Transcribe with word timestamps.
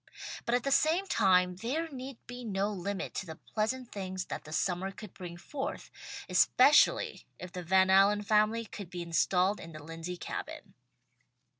But 0.47 0.55
at 0.55 0.63
the 0.63 0.71
same 0.71 1.05
time 1.05 1.57
there 1.57 1.87
need 1.91 2.17
be 2.25 2.43
no 2.43 2.71
limit 2.73 3.13
to 3.13 3.27
the 3.27 3.35
pleasant 3.35 3.91
things 3.91 4.25
that 4.25 4.45
the 4.45 4.51
summer 4.51 4.89
could 4.89 5.13
bring 5.13 5.37
forth, 5.37 5.91
especially 6.27 7.27
if 7.37 7.51
the 7.51 7.61
Van 7.61 7.91
Allen 7.91 8.23
family 8.23 8.65
could 8.65 8.89
be 8.89 9.03
installed 9.03 9.59
in 9.59 9.73
the 9.73 9.83
Lindsey 9.83 10.17
Cabin. 10.17 10.73